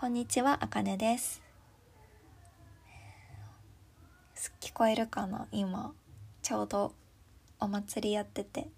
[0.00, 1.42] こんにちは、あかねです。
[4.58, 5.46] 聞こえるかな？
[5.52, 5.92] 今、
[6.40, 6.94] ちょうど
[7.60, 8.68] お祭りやってて、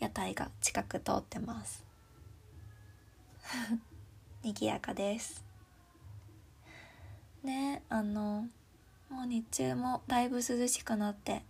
[0.00, 1.84] 屋台が近く通ってます。
[4.42, 5.44] 賑やかです。
[7.44, 8.48] ねあの、
[9.08, 11.44] もう日中もだいぶ涼しくなって、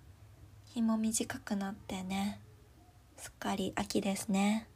[0.67, 2.39] 日も短くなってね、
[3.17, 4.69] すっかり秋ですね。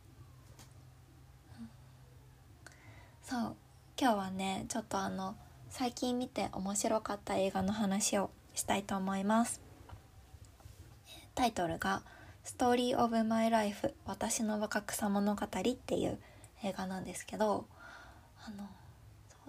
[3.28, 3.56] そう
[4.00, 5.36] 今日はねちょっとあの
[5.68, 9.60] 最近見て面白かった映画の話をしたいと思います。
[11.34, 12.00] タイトルが
[12.42, 16.18] 「Story of My Life 私の若草物語」っていう
[16.62, 17.66] 映画なんですけど
[18.46, 18.66] あの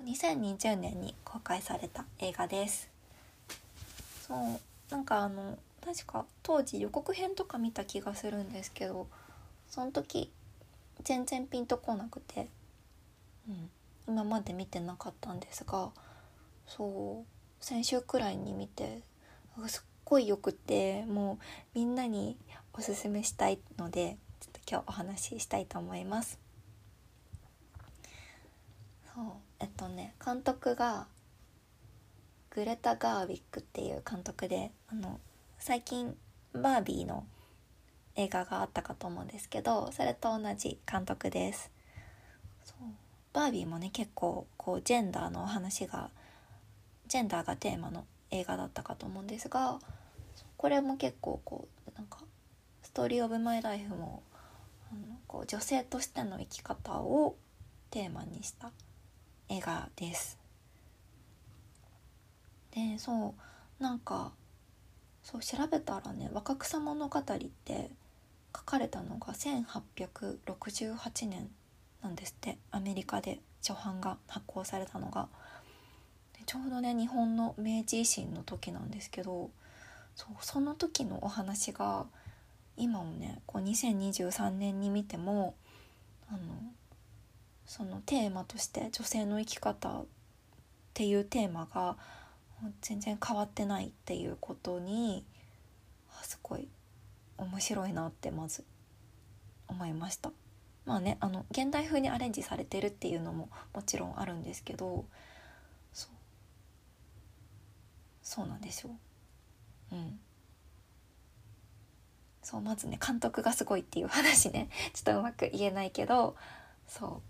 [0.04, 2.90] 2020年に公開された映画です。
[4.28, 4.60] そう
[4.92, 9.08] なんかあの確か当時予告編とか見た気がするんですけど
[9.70, 10.30] その時
[11.02, 12.50] 全然ピンとこなくて
[13.50, 13.70] うん、
[14.08, 15.92] 今まで見てなかったんですが
[16.68, 19.02] そう先週くらいに見て
[19.68, 21.40] すっごいよくても
[21.76, 22.38] うみんなに
[22.74, 26.40] おすすめしたいのでちょっと今日お話ししたいと思います。
[29.14, 29.26] そう
[29.60, 31.08] えっとね監督が
[32.52, 35.20] グレタ・ガーウィックっていう監督であの
[35.58, 36.16] 最近
[36.54, 37.26] バービーの
[38.16, 41.72] 映画があったかと思うんですけどそれと同じ監督です。
[42.64, 46.10] そうバービーもね結構こうジェンダーのお話が
[47.08, 49.80] ジェンダーがテーマの映画だったかと思うんですが
[50.58, 52.20] これも結構こうなんか
[52.84, 54.24] 「ストーリー・オブ・マイ・ライフも」
[54.92, 57.36] あのこう女性としての生き方を
[57.92, 58.72] テーマにした
[59.48, 60.40] 映画です。
[62.72, 63.36] でそ
[63.80, 64.34] うなんか
[65.24, 67.92] そう調べたらね「若草物語」って
[68.56, 71.50] 書かれたのが1868年
[72.02, 75.28] なんですってアメリカで初版が発行されたのが
[76.46, 79.52] ちょうどね日本の明治維新の時なんですけど
[80.16, 82.06] そうその時のお話が
[82.76, 85.54] 今もねこう2023年に見ても
[86.28, 86.40] あの
[87.66, 90.06] そのテーマとして女性の生き方っ
[90.94, 91.98] ていうテーマが
[92.82, 95.24] 全然変わってないっていうことに
[96.24, 96.68] すごい
[97.38, 98.64] 面白いなってまず
[99.68, 100.32] 思いました。
[100.86, 105.06] まあねあの現代風にアレンジされてるっていうのももちろんあるんですけど
[105.94, 106.12] そう
[108.24, 108.92] そうなんですよ。
[109.92, 110.20] うん。
[112.50, 116.36] そうまずね監督がすごいっていう話ね ちょっとうまく言えないけど
[116.88, 117.22] そ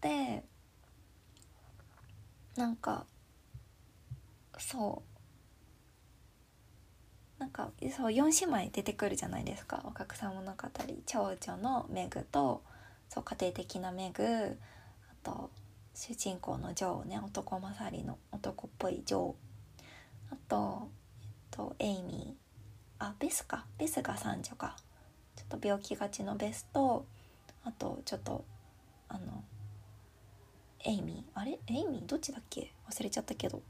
[0.00, 0.42] うで
[2.56, 3.04] なんか
[4.58, 5.13] そう
[7.44, 9.82] なんかそう4姉妹出てくるじゃないですか。
[9.84, 10.56] 若草物語
[11.04, 12.62] 長女のメグと
[13.10, 15.50] そう家庭的なメグあと
[15.94, 19.34] 主人公のジョーね男勝りの男っぽいジョー。
[20.32, 20.88] あと、
[21.22, 23.04] えっと、エイミー。
[23.04, 23.66] あベスか。
[23.76, 24.74] ベスが三女か。
[25.36, 27.04] ちょっと病気がちのベスと
[27.62, 28.46] あとちょっと
[29.10, 29.44] あの
[30.82, 31.38] エイミー。
[31.38, 31.58] あれ？
[31.66, 32.06] エイミー？
[32.06, 32.72] どっちだっけ？
[32.90, 33.60] 忘れちゃったけど。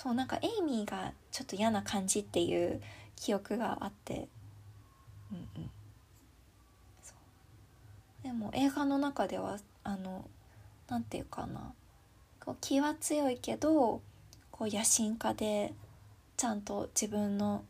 [0.00, 2.80] そうなんかエイミーがちょっと嫌な感じっていう
[3.16, 4.28] 記憶があって。
[5.32, 5.70] うんうん。
[8.22, 10.24] でも映画の中ではあの
[10.88, 11.72] なんていうかな。
[12.38, 14.00] こう気は強いけど
[14.52, 15.74] こう野心家で
[16.36, 17.64] ちゃんと自分の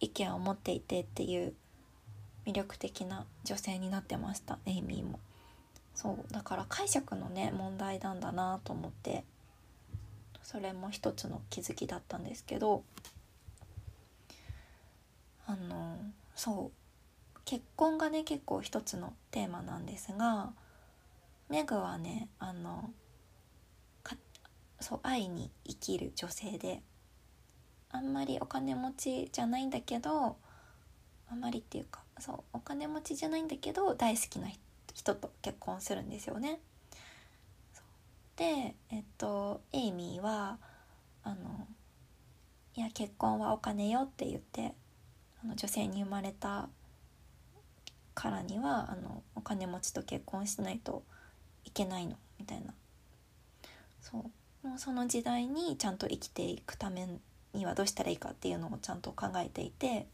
[0.00, 1.52] 意見を持っていてっていう
[2.46, 5.20] 魅力的な女性になってましたエイミーも。
[5.94, 6.32] そう。
[6.32, 9.24] だから解釈のね問題なんだなと思って
[10.44, 12.84] それも一つの気づきだったんですけど
[15.46, 15.98] あの
[16.36, 20.52] そう結婚がね結構一つのテーマなんですが
[21.48, 22.90] メグはねあの
[24.02, 24.16] か
[24.80, 26.82] そう愛に生きる女性で
[27.90, 30.36] あんまりお金持ちじゃないんだけど
[31.30, 34.48] あんまりっていうかそうお金持ちじゃないんだけど大好きな
[34.94, 36.60] 人と結婚するんですよね。
[38.36, 40.58] でえっとエイミーは
[41.22, 41.66] あの
[42.74, 44.74] 「いや結婚はお金よ」って言って
[45.42, 46.68] あの女性に生まれた
[48.14, 51.04] からにはあのお金持ちと結婚しないと
[51.64, 52.74] いけないのみたいな。
[54.00, 54.66] そう。
[54.66, 57.06] もうその時代にちゃんと生きていくため
[57.52, 60.06] にはどうしたらいいかっていうのをちゃんと考えていて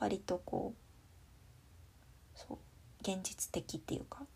[0.00, 2.58] 割とこうそう
[3.00, 4.26] 現実的っていうか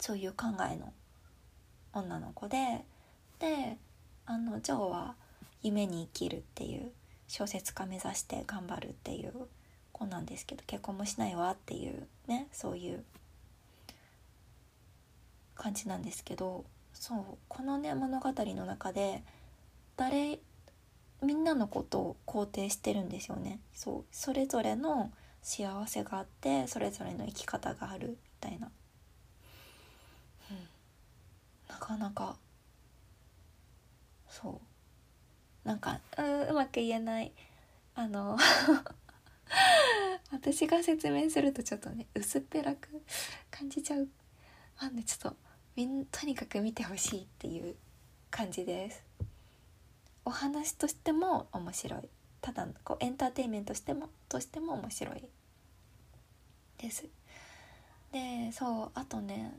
[0.00, 0.92] そういう考えの
[1.94, 2.84] 女の子で
[3.38, 3.78] で
[4.26, 5.14] あのジョーは
[5.62, 6.90] 夢に生きるっていう
[7.28, 9.32] 小説家目指して頑張るっていう
[9.92, 13.04] 子なんですけど結婚もしないわっていうねそういう
[15.54, 17.18] 感じなんですけどそう
[17.48, 19.22] このね物語の中で
[19.96, 20.38] 誰
[21.22, 23.60] みんなのことを肯定してるんですよね。
[23.72, 25.10] そうそれぞれの
[25.42, 28.70] 幸せがあってそれぞれの生き方があるみたいな、
[31.74, 32.36] なかなか
[34.28, 34.60] そ
[35.64, 35.68] う。
[35.68, 37.32] なんかううまく言えない。
[37.96, 38.38] あの
[40.30, 42.88] 私が説明するとちょっとね薄っぺらく
[43.50, 44.08] 感じちゃう。
[44.80, 45.36] まあねちょっと
[45.74, 47.74] みんとにかく見てほしいっていう
[48.30, 49.02] 感じです。
[50.24, 52.08] お話としても面白い。
[52.40, 55.28] ただこうエンターテインメントしてもとしても面白い
[56.78, 57.04] です。
[58.12, 59.52] でそうあとね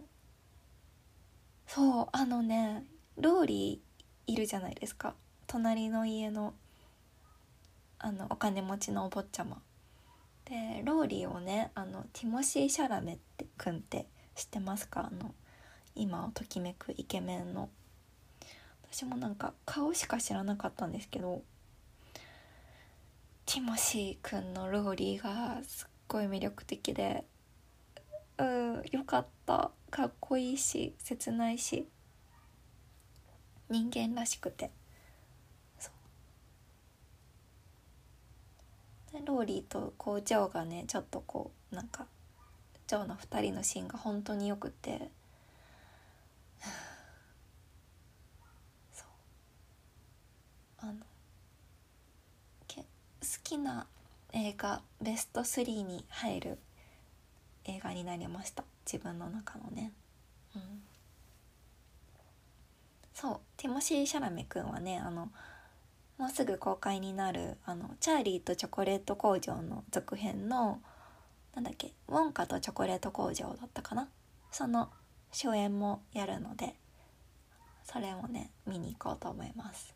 [1.67, 2.85] そうあのね
[3.17, 5.13] ローリーいるじゃないですか。
[5.47, 6.53] 隣の家の
[8.00, 9.62] あのお金持ちのお坊ちゃま。
[10.45, 15.09] でローリーをねあのティモシー・シャラメって君って知ってますか？
[15.12, 15.33] あの
[15.95, 17.69] 今をときめくイケメンの。
[18.91, 21.41] 私もなんか顔しか知らなかったんですけど
[23.45, 27.25] ティモシーくんのローリーがすっごい魅力的で
[28.37, 29.71] うんよかった。
[29.89, 31.87] かっこいいし切ないし。
[33.69, 34.71] 人間らしくて。
[35.79, 35.89] そ
[39.09, 39.13] う。
[39.19, 42.05] でローリーとこうジョーがねちょっとこうなんか
[42.87, 45.09] ジョーの2人のシーンが本当によくて。
[48.91, 49.07] そう。
[50.79, 50.93] あの
[52.67, 52.87] け好
[53.43, 53.87] きな
[54.33, 56.59] 映画ベスト3に入る
[57.65, 58.63] 映画になりました。
[58.85, 59.91] 自分の中のね。
[60.56, 60.62] うん。
[63.13, 63.39] そう。
[63.57, 65.29] ティモシー・シャラメ君はねあの
[66.17, 70.79] もうすぐ公開になるあのチャーリーとチョコレート工場の続編の
[71.56, 74.09] なんだっけウォンカとチョコレート工場だったかな。
[74.51, 74.89] その
[75.31, 76.75] 初演もやるので
[77.83, 79.94] それもね見に行こうと思います。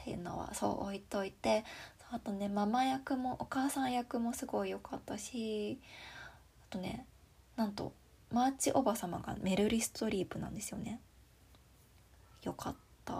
[0.00, 1.64] っていうのはそう置いといて
[2.10, 5.78] あとねママ役もお母さん役もすごい良かったし
[6.68, 7.06] あとね
[7.56, 7.92] なんと
[8.32, 11.00] マーチおば様がメルリストリープなんですよね。
[12.42, 13.14] よかった。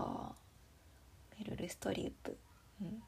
[1.36, 2.36] メルルストリープ。
[2.80, 3.02] うん。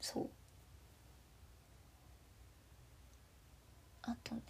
[0.00, 0.28] そう。
[4.02, 4.42] あとね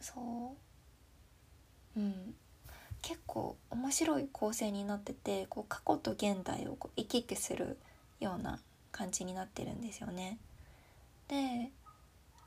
[0.00, 0.56] そ
[1.96, 2.00] う。
[2.00, 2.34] うん。
[3.02, 7.76] 結構面白い構成になっててこう過去と現代をこう行き来する
[8.20, 8.60] ような
[8.92, 10.38] 感じになってるんですよね。
[11.28, 11.70] で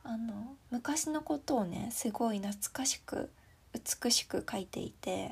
[0.03, 3.29] あの昔のことをねすごい懐かしく
[3.73, 5.31] 美しく描いていて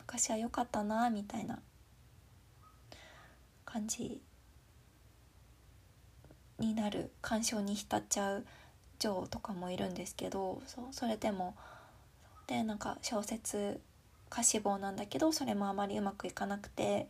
[0.00, 1.60] 昔は良かったなみたいな
[3.64, 4.20] 感じ
[6.58, 8.46] になる鑑賞に浸っちゃう
[8.98, 11.54] ジョーとかもいるんですけどそそれでも
[12.48, 13.80] でなんか小説
[14.30, 17.08] 歌詞棒なんだけどそれもあまりうまくいかなくて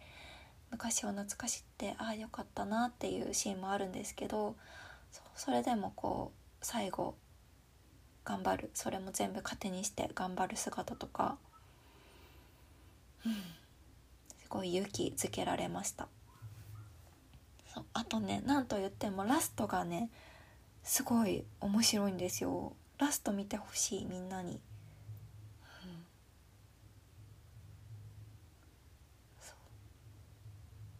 [0.71, 4.57] 昔を懐かしってああよかったなっていうシーンもあるんですけど
[5.35, 7.15] それでもこう最後
[8.25, 8.71] 頑張る。
[8.75, 11.39] それも全部糧にして頑張る姿とか、
[13.25, 16.09] うん、すごい勇気づけられました。
[17.73, 20.11] そうあとね何と言ってもラストがね
[20.83, 22.75] すごい面白いんですよ。
[22.99, 24.59] ラスト見てほしいみんなに、うん、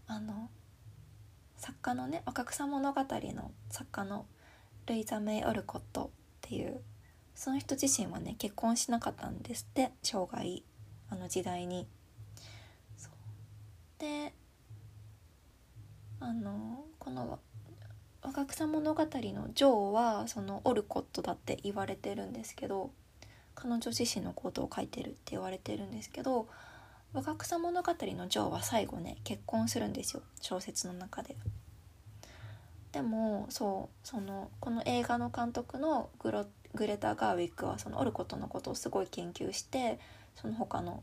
[0.09, 0.51] あの
[1.57, 4.27] 作家のね若草物語の作家の
[4.87, 6.09] ルイザ・メイ・オルコットっ
[6.41, 6.81] ていう
[7.35, 10.63] その人自身はね結婚しなかったんですって生涯
[11.11, 11.87] あの時代に。
[13.99, 14.33] で
[16.21, 17.41] あのこの
[18.23, 22.93] 「若草物語」のジョーはそのオルコットだって言われてるんですけど
[23.57, 26.49] 彼女自身のことを書いてるって言われてるんですけど
[27.13, 31.37] 「若草物語」のジョーは最後ね結婚するんですよ小説の中で。
[32.93, 39.99] でもそうそのこの映画の監督のグログレタ・ガーウィックはそのオルコットのことをすごい研究して
[40.37, 41.03] その他の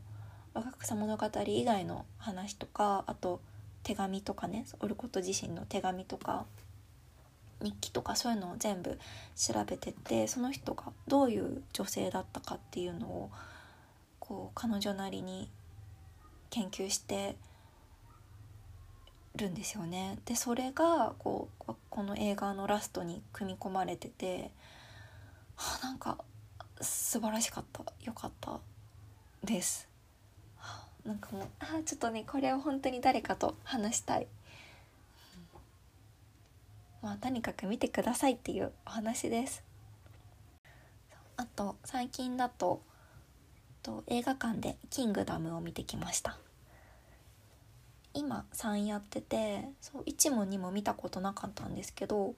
[0.54, 3.40] 若草物語以外の話とかあと
[3.82, 6.46] 手紙とかねオルコット自身の手紙とか
[7.62, 8.98] 日記とかそういうのを全部
[9.36, 13.30] 調べてってその人がどういう女性だったかっていうのを
[14.18, 15.50] こう彼女なりに
[16.50, 17.36] 研究して
[19.34, 20.18] るんですよね。
[20.24, 24.50] でそれがこうこの映画のラストに組み込まれてて
[25.56, 26.18] はあ、なんか
[26.80, 27.82] 素晴らしかった。
[28.04, 28.60] よかった
[29.44, 29.88] です、
[31.04, 34.26] なんかもうあちょっとねこれを本当に誰かと話したい、
[37.02, 39.62] まあとにかく見てくださいっていうお話です。
[41.36, 42.80] あと最近だと
[43.86, 46.38] と映画館で「キングダム」を見てきました。
[48.14, 52.34] 今3やっててそう1も2も見たことなかったんですけど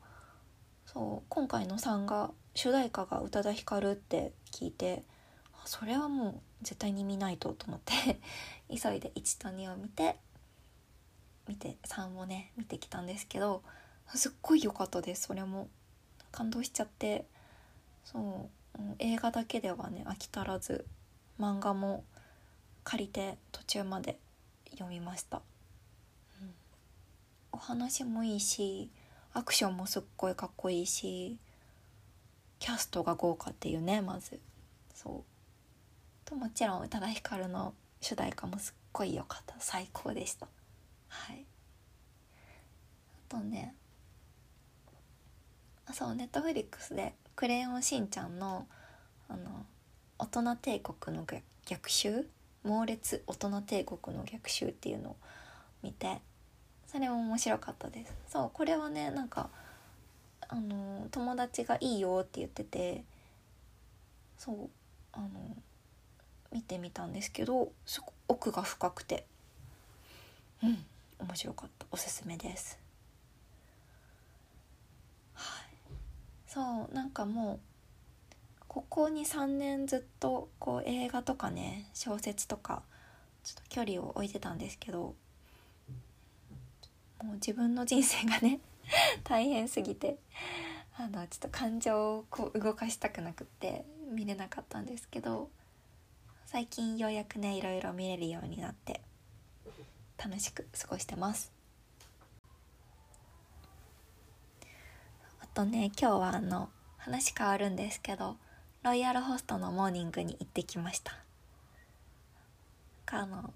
[0.87, 5.05] そう今回の3が主題歌が宇多田ヒカルって聞いて
[5.65, 7.93] それはもう絶対に見ないとと思って
[8.69, 10.19] 急いで1と2を見て
[11.47, 13.63] 見て3をね見てきたんですけど
[14.15, 15.69] すっごい良かったですそれも。
[16.31, 17.25] 感動しちゃって
[18.05, 20.85] そう映画だけではね飽き足らず
[21.41, 22.05] 漫画も
[22.85, 24.19] 借りて途中まで
[24.71, 25.43] 読みました、
[26.41, 26.55] うん、
[27.53, 28.91] お話もいいし
[29.35, 31.39] アクションもすっごいかっこいいし
[32.59, 34.41] キャストが豪華っていうねまず。
[34.95, 35.23] そう。
[36.25, 39.55] ともちろん宇多田ヒカルの主題歌もすっごい良かった。
[39.59, 40.49] 最高でした。
[41.09, 41.47] はい。
[43.31, 43.75] あとね
[45.87, 48.67] あそうネットフリックスで「クレヨンしんちゃんの」
[49.29, 49.67] あの
[50.19, 51.27] 大人帝国の
[51.67, 52.27] 逆襲
[52.65, 55.17] 猛烈大人帝国の逆襲っていうのを
[55.83, 56.21] 見て
[56.87, 58.15] それも面白かったです。
[58.29, 59.51] そうこれはねなんか
[60.49, 63.05] あの友達がいいよって言ってて
[64.39, 64.69] そう
[65.13, 65.29] あの
[66.53, 69.25] 見てみたんですけどすご奥が深くて。
[70.63, 70.85] うん
[71.21, 71.87] 面白かった。
[71.91, 72.79] おすすめです。
[75.35, 75.67] はい。
[76.47, 77.59] そうなんかもう
[78.79, 82.85] ここ23年ずっとこう映画とかね小説とか
[83.43, 85.17] ちょっと距離を置いてたんですけど
[87.25, 88.61] もう自分の人生がね
[89.25, 90.17] 大変すぎて
[90.97, 95.51] あのちょっと感情をこう動かしたくなくって見れなかったんですけど
[96.47, 99.01] 最近ようやくねいろいろ見れるようになって
[100.17, 101.53] 楽しく過ごしてます。
[105.41, 108.37] あとね今日はあの話変わるんですけど
[108.85, 111.19] ロイヤルホストのモーニングに行ってきました。
[113.11, 113.53] あの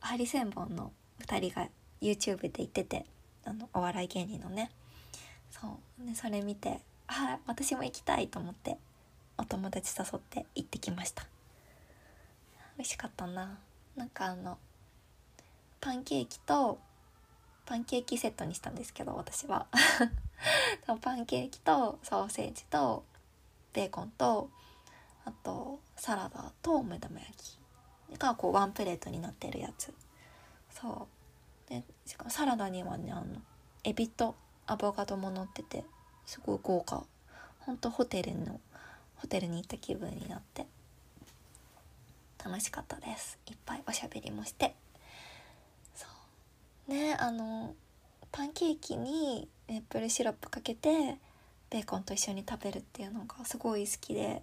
[0.00, 0.92] ハリセンボンの
[1.26, 1.68] 2人が
[2.02, 3.06] YouTube で言ってて
[3.44, 4.70] あのお笑い芸人のね。
[5.50, 6.06] そう。
[6.06, 8.76] でそれ見てあ私も行きたいと思って
[9.38, 11.26] お友達誘って行ってきました。
[12.76, 13.58] 美味しかったな。
[13.96, 14.58] なんかあの
[15.80, 16.78] パンケーキと
[17.64, 19.66] パンケーキセットにしたんですけど私は。
[21.00, 23.02] パンケーキとソーセージと
[23.76, 24.48] ベーコンと
[25.26, 29.92] あとサラダと目玉焼きがこうワンプレートになってるやつ。
[30.70, 31.06] そ
[31.68, 31.70] う。
[31.70, 33.26] でしかもサラダにはねあの
[33.84, 34.34] エビと
[34.66, 35.84] アボカドも乗ってて
[36.24, 37.04] すごい豪華。
[37.60, 38.60] ほんとホテルの
[39.16, 40.66] ホテルに行った気分になって。
[42.42, 43.38] 楽しかったです。
[43.46, 44.74] いっぱいおしゃべりもして。
[45.94, 46.06] そ
[46.88, 46.90] う。
[46.92, 47.74] ねあの
[48.32, 51.18] パンケーキにメープルシロップかけて
[51.70, 54.42] ベーコンと一緒に食べるっていうのがすごい好きで。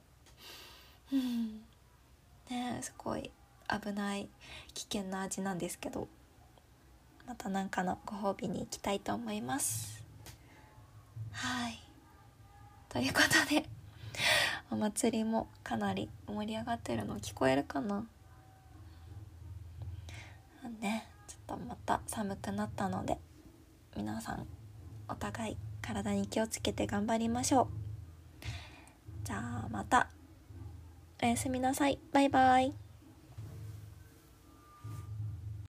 [1.11, 1.61] うん。
[2.49, 3.31] ねすごい
[3.69, 4.27] 危ない
[4.73, 6.07] 危険な味なんですけど。
[7.25, 10.03] また何かのご褒美に行きたいと思います。
[11.31, 11.79] はい。
[12.89, 13.65] ということで
[14.69, 18.05] お祭りもかなり盛り上がってるの聞こえるかな？
[20.79, 23.17] ねちょっとまた寒くなったので
[23.95, 24.45] 皆さん
[25.07, 27.67] お互い体に気をつけて頑張りましょう。
[29.23, 30.09] じゃあまた。
[31.21, 31.99] おやすみなさい。
[32.11, 32.82] バイバイ。